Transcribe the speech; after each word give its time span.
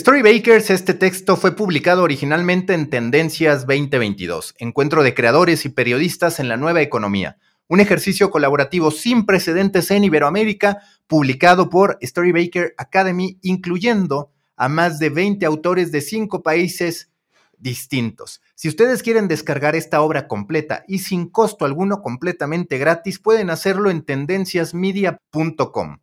Storybakers, 0.00 0.70
este 0.70 0.94
texto 0.94 1.36
fue 1.36 1.54
publicado 1.54 2.02
originalmente 2.02 2.74
en 2.74 2.88
Tendencias 2.88 3.66
2022, 3.66 4.54
Encuentro 4.58 5.02
de 5.02 5.14
Creadores 5.14 5.64
y 5.66 5.68
Periodistas 5.68 6.40
en 6.40 6.48
la 6.48 6.56
Nueva 6.56 6.80
Economía, 6.80 7.38
un 7.70 7.78
ejercicio 7.78 8.30
colaborativo 8.30 8.90
sin 8.90 9.24
precedentes 9.24 9.92
en 9.92 10.02
Iberoamérica, 10.02 10.82
publicado 11.06 11.70
por 11.70 11.98
Storybaker 12.02 12.74
Academy, 12.76 13.38
incluyendo 13.42 14.32
a 14.56 14.68
más 14.68 14.98
de 14.98 15.08
20 15.08 15.46
autores 15.46 15.92
de 15.92 16.00
cinco 16.00 16.42
países 16.42 17.12
distintos. 17.58 18.42
Si 18.56 18.68
ustedes 18.68 19.04
quieren 19.04 19.28
descargar 19.28 19.76
esta 19.76 20.00
obra 20.00 20.26
completa 20.26 20.84
y 20.88 20.98
sin 20.98 21.28
costo 21.28 21.64
alguno, 21.64 22.02
completamente 22.02 22.76
gratis, 22.76 23.20
pueden 23.20 23.50
hacerlo 23.50 23.88
en 23.88 24.02
tendenciasmedia.com. 24.02 25.98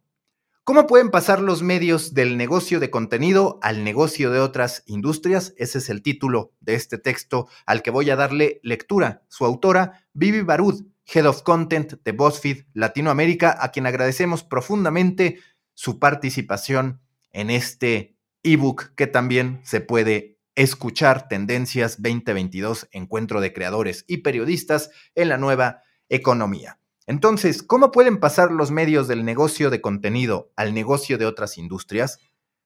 ¿Cómo 0.63 0.87
pueden 0.87 1.11
pasar 1.11 1.41
los 1.41 1.63
medios 1.63 2.13
del 2.13 2.37
negocio 2.37 2.79
de 2.79 2.89
contenido 2.89 3.59
al 3.61 3.83
negocio 3.83 4.31
de 4.31 4.39
otras 4.39 4.83
industrias? 4.85 5.53
Ese 5.57 5.79
es 5.79 5.89
el 5.89 6.01
título 6.01 6.53
de 6.61 6.75
este 6.75 6.97
texto 6.97 7.49
al 7.65 7.81
que 7.81 7.91
voy 7.91 8.09
a 8.09 8.15
darle 8.15 8.61
lectura. 8.63 9.23
Su 9.27 9.43
autora, 9.43 10.05
Vivi 10.13 10.41
Barud, 10.41 10.85
Head 11.13 11.25
of 11.25 11.43
Content 11.43 11.93
de 12.03 12.11
BuzzFeed 12.11 12.65
Latinoamérica, 12.73 13.57
a 13.59 13.71
quien 13.71 13.85
agradecemos 13.85 14.43
profundamente 14.43 15.39
su 15.73 15.99
participación 15.99 17.01
en 17.31 17.49
este 17.49 18.17
ebook 18.43 18.93
que 18.95 19.07
también 19.07 19.61
se 19.63 19.79
puede 19.79 20.37
escuchar 20.55 21.27
Tendencias 21.27 22.01
2022, 22.01 22.89
Encuentro 22.91 23.41
de 23.41 23.53
Creadores 23.53 24.05
y 24.07 24.17
Periodistas 24.17 24.89
en 25.15 25.29
la 25.29 25.37
Nueva 25.37 25.81
Economía. 26.09 26.79
Entonces, 27.05 27.63
¿cómo 27.63 27.91
pueden 27.91 28.19
pasar 28.19 28.51
los 28.51 28.71
medios 28.71 29.07
del 29.07 29.23
negocio 29.23 29.69
de 29.69 29.79
contenido 29.79 30.51
al 30.57 30.73
negocio 30.73 31.17
de 31.17 31.25
otras 31.25 31.57
industrias? 31.57 32.19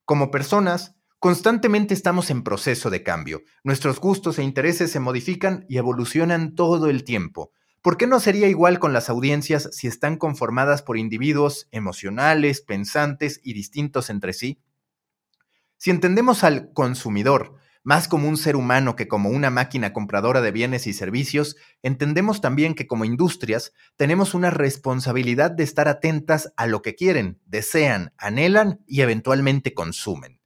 Como 0.05 0.31
personas, 0.31 0.95
constantemente 1.19 1.93
estamos 1.93 2.31
en 2.31 2.43
proceso 2.43 2.89
de 2.89 3.03
cambio. 3.03 3.43
Nuestros 3.63 3.99
gustos 3.99 4.39
e 4.39 4.43
intereses 4.43 4.91
se 4.91 4.99
modifican 4.99 5.65
y 5.69 5.77
evolucionan 5.77 6.55
todo 6.55 6.89
el 6.89 7.03
tiempo. 7.03 7.51
¿Por 7.81 7.97
qué 7.97 8.05
no 8.05 8.19
sería 8.19 8.47
igual 8.47 8.77
con 8.77 8.93
las 8.93 9.09
audiencias 9.09 9.69
si 9.71 9.87
están 9.87 10.17
conformadas 10.17 10.83
por 10.83 10.97
individuos 10.97 11.67
emocionales, 11.71 12.61
pensantes 12.61 13.39
y 13.43 13.53
distintos 13.53 14.11
entre 14.11 14.33
sí? 14.33 14.61
Si 15.77 15.89
entendemos 15.89 16.43
al 16.43 16.71
consumidor 16.73 17.55
más 17.83 18.07
como 18.07 18.29
un 18.29 18.37
ser 18.37 18.55
humano 18.55 18.95
que 18.95 19.07
como 19.07 19.29
una 19.29 19.49
máquina 19.49 19.93
compradora 19.93 20.41
de 20.41 20.51
bienes 20.51 20.85
y 20.85 20.93
servicios, 20.93 21.55
entendemos 21.81 22.39
también 22.39 22.75
que 22.75 22.85
como 22.85 23.05
industrias 23.05 23.73
tenemos 23.95 24.35
una 24.35 24.51
responsabilidad 24.51 25.49
de 25.49 25.63
estar 25.63 25.87
atentas 25.87 26.53
a 26.57 26.67
lo 26.67 26.83
que 26.83 26.93
quieren, 26.93 27.39
desean, 27.47 28.13
anhelan 28.17 28.81
y 28.85 29.01
eventualmente 29.01 29.73
consumen. 29.73 30.40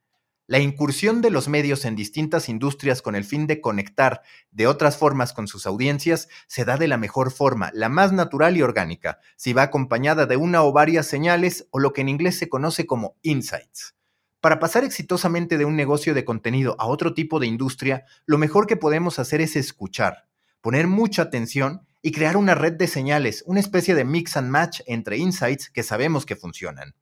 La 0.48 0.60
incursión 0.60 1.22
de 1.22 1.32
los 1.32 1.48
medios 1.48 1.86
en 1.86 1.96
distintas 1.96 2.50
industrias 2.50 3.02
con 3.02 3.16
el 3.16 3.24
fin 3.24 3.48
de 3.48 3.62
conectar 3.62 4.22
de 4.52 4.68
otras 4.68 4.96
formas 4.96 5.34
con 5.34 5.48
sus 5.48 5.66
audiencias 5.66 6.30
se 6.46 6.66
da 6.66 6.78
de 6.78 6.88
la 6.88 6.98
mejor 6.98 7.32
forma, 7.32 7.72
la 7.74 7.90
más 7.90 8.12
natural 8.12 8.56
y 8.56 8.62
orgánica, 8.62 9.18
si 9.38 9.54
va 9.54 9.64
acompañada 9.64 10.28
de 10.28 10.38
una 10.38 10.62
o 10.62 10.72
varias 10.72 11.08
señales 11.08 11.68
o 11.72 11.80
lo 11.80 11.94
que 11.94 12.02
en 12.02 12.10
inglés 12.10 12.38
se 12.38 12.48
conoce 12.48 12.86
como 12.86 13.16
insights. 13.24 13.96
Para 14.40 14.60
pasar 14.60 14.84
exitosamente 14.84 15.58
de 15.58 15.66
un 15.66 15.76
negocio 15.76 16.14
de 16.14 16.26
contenido 16.26 16.76
a 16.78 16.86
otro 16.86 17.16
tipo 17.16 17.40
de 17.40 17.48
industria, 17.48 18.06
lo 18.28 18.38
mejor 18.38 18.68
que 18.68 18.78
podemos 18.78 19.18
hacer 19.18 19.42
es 19.42 19.56
escuchar, 19.56 20.28
poner 20.62 20.86
mucha 20.86 21.24
atención 21.24 21.88
y 22.04 22.12
crear 22.12 22.38
una 22.38 22.54
red 22.54 22.74
de 22.74 22.86
señales, 22.86 23.44
una 23.48 23.62
especie 23.62 23.96
de 23.96 24.06
mix 24.06 24.38
and 24.38 24.52
match 24.52 24.82
entre 24.86 25.18
insights 25.18 25.72
que 25.72 25.82
sabemos 25.82 26.24
que 26.28 26.36
funcionan. 26.36 26.94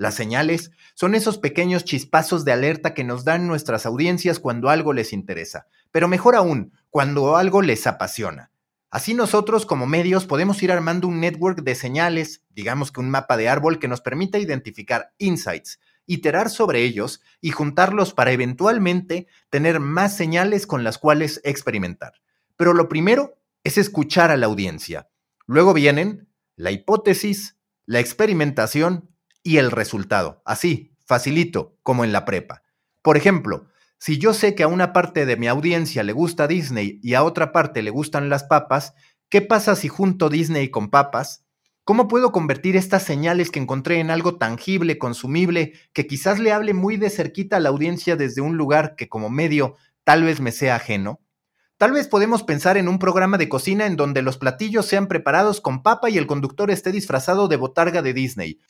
Las 0.00 0.14
señales 0.14 0.70
son 0.94 1.14
esos 1.14 1.36
pequeños 1.36 1.84
chispazos 1.84 2.46
de 2.46 2.52
alerta 2.52 2.94
que 2.94 3.04
nos 3.04 3.22
dan 3.26 3.46
nuestras 3.46 3.84
audiencias 3.84 4.38
cuando 4.38 4.70
algo 4.70 4.94
les 4.94 5.12
interesa, 5.12 5.66
pero 5.90 6.08
mejor 6.08 6.36
aún, 6.36 6.72
cuando 6.88 7.36
algo 7.36 7.60
les 7.60 7.86
apasiona. 7.86 8.50
Así 8.90 9.12
nosotros 9.12 9.66
como 9.66 9.86
medios 9.86 10.24
podemos 10.24 10.62
ir 10.62 10.72
armando 10.72 11.06
un 11.06 11.20
network 11.20 11.60
de 11.60 11.74
señales, 11.74 12.42
digamos 12.48 12.92
que 12.92 13.00
un 13.00 13.10
mapa 13.10 13.36
de 13.36 13.50
árbol 13.50 13.78
que 13.78 13.88
nos 13.88 14.00
permita 14.00 14.38
identificar 14.38 15.12
insights, 15.18 15.80
iterar 16.06 16.48
sobre 16.48 16.82
ellos 16.82 17.20
y 17.42 17.50
juntarlos 17.50 18.14
para 18.14 18.32
eventualmente 18.32 19.26
tener 19.50 19.80
más 19.80 20.16
señales 20.16 20.66
con 20.66 20.82
las 20.82 20.96
cuales 20.96 21.42
experimentar. 21.44 22.14
Pero 22.56 22.72
lo 22.72 22.88
primero 22.88 23.36
es 23.64 23.76
escuchar 23.76 24.30
a 24.30 24.38
la 24.38 24.46
audiencia. 24.46 25.10
Luego 25.46 25.74
vienen 25.74 26.26
la 26.56 26.70
hipótesis, 26.70 27.58
la 27.84 28.00
experimentación 28.00 29.09
y 29.42 29.58
el 29.58 29.70
resultado. 29.70 30.42
Así, 30.44 30.96
facilito, 31.04 31.76
como 31.82 32.04
en 32.04 32.12
la 32.12 32.24
prepa. 32.24 32.62
Por 33.02 33.16
ejemplo, 33.16 33.68
si 33.98 34.18
yo 34.18 34.32
sé 34.32 34.54
que 34.54 34.62
a 34.62 34.68
una 34.68 34.92
parte 34.92 35.26
de 35.26 35.36
mi 35.36 35.46
audiencia 35.46 36.02
le 36.02 36.12
gusta 36.12 36.46
Disney 36.46 37.00
y 37.02 37.14
a 37.14 37.22
otra 37.22 37.52
parte 37.52 37.82
le 37.82 37.90
gustan 37.90 38.28
las 38.28 38.44
papas, 38.44 38.94
¿qué 39.28 39.42
pasa 39.42 39.76
si 39.76 39.88
junto 39.88 40.28
Disney 40.28 40.70
con 40.70 40.90
papas? 40.90 41.44
¿Cómo 41.84 42.08
puedo 42.08 42.30
convertir 42.30 42.76
estas 42.76 43.02
señales 43.02 43.50
que 43.50 43.58
encontré 43.58 43.98
en 44.00 44.10
algo 44.10 44.36
tangible, 44.36 44.96
consumible, 44.98 45.72
que 45.92 46.06
quizás 46.06 46.38
le 46.38 46.52
hable 46.52 46.72
muy 46.72 46.96
de 46.96 47.10
cerquita 47.10 47.56
a 47.56 47.60
la 47.60 47.70
audiencia 47.70 48.16
desde 48.16 48.42
un 48.42 48.56
lugar 48.56 48.94
que 48.96 49.08
como 49.08 49.28
medio 49.28 49.76
tal 50.04 50.22
vez 50.22 50.40
me 50.40 50.52
sea 50.52 50.76
ajeno? 50.76 51.20
Tal 51.78 51.92
vez 51.92 52.08
podemos 52.08 52.42
pensar 52.42 52.76
en 52.76 52.88
un 52.88 52.98
programa 52.98 53.38
de 53.38 53.48
cocina 53.48 53.86
en 53.86 53.96
donde 53.96 54.20
los 54.20 54.36
platillos 54.36 54.86
sean 54.86 55.08
preparados 55.08 55.62
con 55.62 55.82
papa 55.82 56.10
y 56.10 56.18
el 56.18 56.26
conductor 56.26 56.70
esté 56.70 56.92
disfrazado 56.92 57.48
de 57.48 57.56
botarga 57.56 58.02
de 58.02 58.12
Disney. 58.12 58.60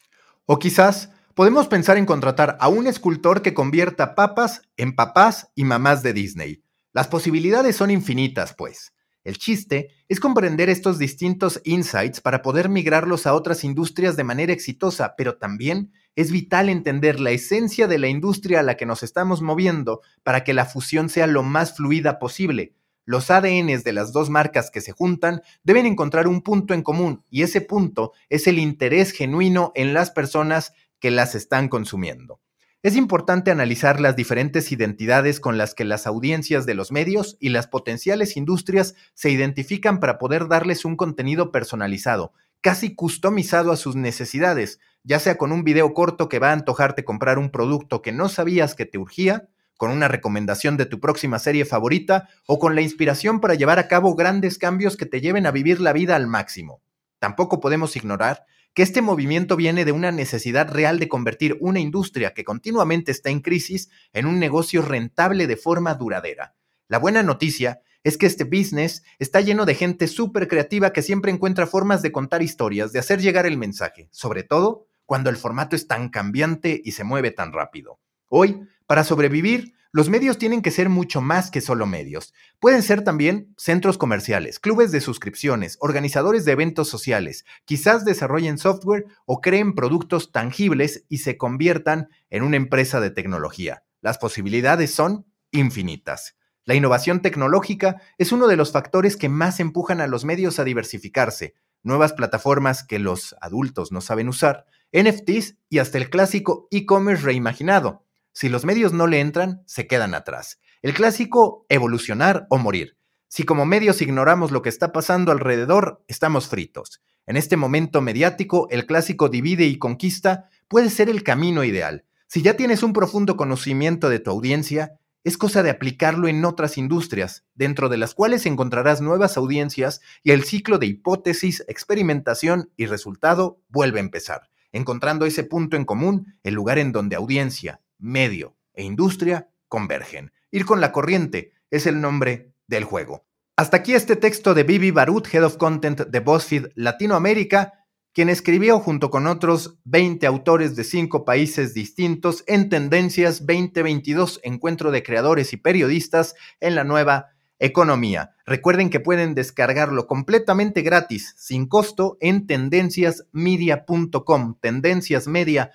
O 0.52 0.58
quizás 0.58 1.10
podemos 1.36 1.68
pensar 1.68 1.96
en 1.96 2.06
contratar 2.06 2.56
a 2.58 2.66
un 2.66 2.88
escultor 2.88 3.40
que 3.40 3.54
convierta 3.54 4.16
papas 4.16 4.62
en 4.76 4.96
papás 4.96 5.52
y 5.54 5.62
mamás 5.62 6.02
de 6.02 6.12
Disney. 6.12 6.64
Las 6.92 7.06
posibilidades 7.06 7.76
son 7.76 7.92
infinitas, 7.92 8.52
pues. 8.58 8.92
El 9.22 9.38
chiste 9.38 9.90
es 10.08 10.18
comprender 10.18 10.68
estos 10.68 10.98
distintos 10.98 11.60
insights 11.62 12.20
para 12.20 12.42
poder 12.42 12.68
migrarlos 12.68 13.28
a 13.28 13.34
otras 13.34 13.62
industrias 13.62 14.16
de 14.16 14.24
manera 14.24 14.52
exitosa, 14.52 15.14
pero 15.16 15.38
también 15.38 15.92
es 16.16 16.32
vital 16.32 16.68
entender 16.68 17.20
la 17.20 17.30
esencia 17.30 17.86
de 17.86 18.00
la 18.00 18.08
industria 18.08 18.58
a 18.58 18.64
la 18.64 18.76
que 18.76 18.86
nos 18.86 19.04
estamos 19.04 19.42
moviendo 19.42 20.00
para 20.24 20.42
que 20.42 20.52
la 20.52 20.64
fusión 20.64 21.10
sea 21.10 21.28
lo 21.28 21.44
más 21.44 21.76
fluida 21.76 22.18
posible. 22.18 22.74
Los 23.04 23.30
ADNs 23.30 23.82
de 23.84 23.92
las 23.92 24.12
dos 24.12 24.30
marcas 24.30 24.70
que 24.70 24.80
se 24.80 24.92
juntan 24.92 25.42
deben 25.62 25.86
encontrar 25.86 26.28
un 26.28 26.42
punto 26.42 26.74
en 26.74 26.82
común 26.82 27.24
y 27.30 27.42
ese 27.42 27.60
punto 27.60 28.12
es 28.28 28.46
el 28.46 28.58
interés 28.58 29.12
genuino 29.12 29.72
en 29.74 29.94
las 29.94 30.10
personas 30.10 30.72
que 31.00 31.10
las 31.10 31.34
están 31.34 31.68
consumiendo. 31.68 32.40
Es 32.82 32.96
importante 32.96 33.50
analizar 33.50 34.00
las 34.00 34.16
diferentes 34.16 34.72
identidades 34.72 35.38
con 35.38 35.58
las 35.58 35.74
que 35.74 35.84
las 35.84 36.06
audiencias 36.06 36.64
de 36.64 36.72
los 36.72 36.92
medios 36.92 37.36
y 37.38 37.50
las 37.50 37.66
potenciales 37.66 38.38
industrias 38.38 38.94
se 39.12 39.30
identifican 39.30 40.00
para 40.00 40.18
poder 40.18 40.48
darles 40.48 40.86
un 40.86 40.96
contenido 40.96 41.52
personalizado, 41.52 42.32
casi 42.62 42.94
customizado 42.94 43.70
a 43.70 43.76
sus 43.76 43.96
necesidades, 43.96 44.80
ya 45.02 45.18
sea 45.18 45.36
con 45.36 45.52
un 45.52 45.62
video 45.62 45.92
corto 45.92 46.30
que 46.30 46.38
va 46.38 46.50
a 46.50 46.54
antojarte 46.54 47.04
comprar 47.04 47.38
un 47.38 47.50
producto 47.50 48.00
que 48.00 48.12
no 48.12 48.30
sabías 48.30 48.74
que 48.74 48.86
te 48.86 48.96
urgía, 48.96 49.48
con 49.80 49.92
una 49.92 50.08
recomendación 50.08 50.76
de 50.76 50.84
tu 50.84 51.00
próxima 51.00 51.38
serie 51.38 51.64
favorita 51.64 52.28
o 52.44 52.58
con 52.58 52.74
la 52.74 52.82
inspiración 52.82 53.40
para 53.40 53.54
llevar 53.54 53.78
a 53.78 53.88
cabo 53.88 54.14
grandes 54.14 54.58
cambios 54.58 54.94
que 54.94 55.06
te 55.06 55.22
lleven 55.22 55.46
a 55.46 55.52
vivir 55.52 55.80
la 55.80 55.94
vida 55.94 56.16
al 56.16 56.26
máximo. 56.26 56.82
Tampoco 57.18 57.60
podemos 57.60 57.96
ignorar 57.96 58.44
que 58.74 58.82
este 58.82 59.00
movimiento 59.00 59.56
viene 59.56 59.86
de 59.86 59.92
una 59.92 60.12
necesidad 60.12 60.70
real 60.70 60.98
de 60.98 61.08
convertir 61.08 61.56
una 61.62 61.80
industria 61.80 62.34
que 62.34 62.44
continuamente 62.44 63.10
está 63.10 63.30
en 63.30 63.40
crisis 63.40 63.88
en 64.12 64.26
un 64.26 64.38
negocio 64.38 64.82
rentable 64.82 65.46
de 65.46 65.56
forma 65.56 65.94
duradera. 65.94 66.54
La 66.86 66.98
buena 66.98 67.22
noticia 67.22 67.80
es 68.04 68.18
que 68.18 68.26
este 68.26 68.44
business 68.44 69.02
está 69.18 69.40
lleno 69.40 69.64
de 69.64 69.76
gente 69.76 70.08
súper 70.08 70.46
creativa 70.46 70.92
que 70.92 71.00
siempre 71.00 71.32
encuentra 71.32 71.66
formas 71.66 72.02
de 72.02 72.12
contar 72.12 72.42
historias, 72.42 72.92
de 72.92 72.98
hacer 72.98 73.22
llegar 73.22 73.46
el 73.46 73.56
mensaje, 73.56 74.10
sobre 74.10 74.42
todo 74.42 74.88
cuando 75.06 75.30
el 75.30 75.38
formato 75.38 75.74
es 75.74 75.86
tan 75.86 76.10
cambiante 76.10 76.82
y 76.84 76.92
se 76.92 77.02
mueve 77.02 77.30
tan 77.30 77.54
rápido. 77.54 77.98
Hoy, 78.32 78.60
para 78.90 79.04
sobrevivir, 79.04 79.74
los 79.92 80.08
medios 80.08 80.36
tienen 80.36 80.62
que 80.62 80.72
ser 80.72 80.88
mucho 80.88 81.20
más 81.20 81.52
que 81.52 81.60
solo 81.60 81.86
medios. 81.86 82.34
Pueden 82.58 82.82
ser 82.82 83.04
también 83.04 83.54
centros 83.56 83.98
comerciales, 83.98 84.58
clubes 84.58 84.90
de 84.90 85.00
suscripciones, 85.00 85.76
organizadores 85.78 86.44
de 86.44 86.50
eventos 86.50 86.88
sociales, 86.88 87.44
quizás 87.64 88.04
desarrollen 88.04 88.58
software 88.58 89.04
o 89.26 89.40
creen 89.40 89.76
productos 89.76 90.32
tangibles 90.32 91.04
y 91.08 91.18
se 91.18 91.38
conviertan 91.38 92.08
en 92.30 92.42
una 92.42 92.56
empresa 92.56 92.98
de 92.98 93.12
tecnología. 93.12 93.84
Las 94.00 94.18
posibilidades 94.18 94.90
son 94.90 95.24
infinitas. 95.52 96.34
La 96.64 96.74
innovación 96.74 97.22
tecnológica 97.22 98.02
es 98.18 98.32
uno 98.32 98.48
de 98.48 98.56
los 98.56 98.72
factores 98.72 99.16
que 99.16 99.28
más 99.28 99.60
empujan 99.60 100.00
a 100.00 100.08
los 100.08 100.24
medios 100.24 100.58
a 100.58 100.64
diversificarse, 100.64 101.54
nuevas 101.84 102.12
plataformas 102.12 102.82
que 102.82 102.98
los 102.98 103.36
adultos 103.40 103.92
no 103.92 104.00
saben 104.00 104.28
usar, 104.28 104.66
NFTs 104.92 105.58
y 105.68 105.78
hasta 105.78 105.96
el 105.96 106.10
clásico 106.10 106.66
e-commerce 106.72 107.22
reimaginado. 107.22 108.04
Si 108.32 108.48
los 108.48 108.64
medios 108.64 108.92
no 108.92 109.06
le 109.06 109.20
entran, 109.20 109.62
se 109.66 109.86
quedan 109.86 110.14
atrás. 110.14 110.60
El 110.82 110.94
clásico 110.94 111.66
evolucionar 111.68 112.46
o 112.48 112.58
morir. 112.58 112.96
Si 113.28 113.44
como 113.44 113.66
medios 113.66 114.02
ignoramos 114.02 114.50
lo 114.50 114.62
que 114.62 114.68
está 114.68 114.92
pasando 114.92 115.30
alrededor, 115.30 116.02
estamos 116.08 116.48
fritos. 116.48 117.02
En 117.26 117.36
este 117.36 117.56
momento 117.56 118.00
mediático, 118.00 118.66
el 118.70 118.86
clásico 118.86 119.28
divide 119.28 119.66
y 119.66 119.78
conquista 119.78 120.48
puede 120.68 120.90
ser 120.90 121.08
el 121.08 121.22
camino 121.22 121.64
ideal. 121.64 122.04
Si 122.26 122.42
ya 122.42 122.56
tienes 122.56 122.82
un 122.82 122.92
profundo 122.92 123.36
conocimiento 123.36 124.08
de 124.08 124.20
tu 124.20 124.30
audiencia, 124.30 124.98
es 125.22 125.36
cosa 125.36 125.62
de 125.62 125.70
aplicarlo 125.70 126.28
en 126.28 126.44
otras 126.44 126.78
industrias, 126.78 127.44
dentro 127.54 127.88
de 127.88 127.98
las 127.98 128.14
cuales 128.14 128.46
encontrarás 128.46 129.00
nuevas 129.00 129.36
audiencias 129.36 130.00
y 130.22 130.30
el 130.30 130.44
ciclo 130.44 130.78
de 130.78 130.86
hipótesis, 130.86 131.62
experimentación 131.68 132.70
y 132.76 132.86
resultado 132.86 133.60
vuelve 133.68 133.98
a 134.00 134.02
empezar, 134.02 134.48
encontrando 134.72 135.26
ese 135.26 135.44
punto 135.44 135.76
en 135.76 135.84
común, 135.84 136.34
el 136.42 136.54
lugar 136.54 136.78
en 136.78 136.92
donde 136.92 137.16
audiencia, 137.16 137.80
medio 138.00 138.56
e 138.72 138.82
industria 138.82 139.50
convergen. 139.68 140.32
Ir 140.50 140.64
con 140.64 140.80
la 140.80 140.92
corriente 140.92 141.52
es 141.70 141.86
el 141.86 142.00
nombre 142.00 142.54
del 142.66 142.84
juego. 142.84 143.26
Hasta 143.56 143.78
aquí 143.78 143.94
este 143.94 144.16
texto 144.16 144.54
de 144.54 144.62
Bibi 144.62 144.90
Barut, 144.90 145.26
Head 145.32 145.44
of 145.44 145.58
Content 145.58 146.00
de 146.00 146.20
BuzzFeed 146.20 146.68
Latinoamérica, 146.76 147.80
quien 148.12 148.28
escribió 148.28 148.80
junto 148.80 149.10
con 149.10 149.26
otros 149.26 149.78
20 149.84 150.26
autores 150.26 150.76
de 150.76 150.84
cinco 150.84 151.24
países 151.24 151.74
distintos 151.74 152.44
en 152.46 152.68
Tendencias 152.68 153.46
2022, 153.46 154.40
Encuentro 154.42 154.90
de 154.90 155.02
Creadores 155.02 155.52
y 155.52 155.58
Periodistas 155.58 156.34
en 156.60 156.74
la 156.74 156.84
Nueva 156.84 157.28
Economía. 157.58 158.34
Recuerden 158.46 158.88
que 158.88 159.00
pueden 159.00 159.34
descargarlo 159.34 160.06
completamente 160.06 160.80
gratis, 160.80 161.34
sin 161.36 161.68
costo, 161.68 162.16
en 162.20 162.46
tendenciasmedia.com, 162.46 164.56
tendenciasmedia.com, 164.60 165.70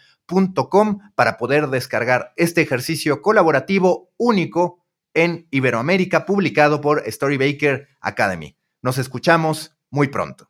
para 1.16 1.38
poder 1.38 1.68
descargar 1.68 2.33
este 2.36 2.62
ejercicio 2.62 3.22
colaborativo 3.22 4.12
único 4.18 4.86
en 5.13 5.48
Iberoamérica, 5.51 6.25
publicado 6.25 6.81
por 6.81 7.04
Storybaker 7.10 7.88
Academy. 8.01 8.57
Nos 8.81 8.98
escuchamos 8.98 9.77
muy 9.89 10.10
pronto. 10.10 10.50